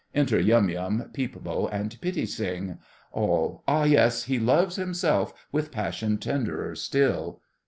[0.15, 2.79] Enter Yum Yum, Peep Bo, and Pitti Sing.
[3.11, 3.61] ALL.
[3.67, 4.23] Ah, yes!
[4.23, 7.39] He loves himself with passion tenderer still!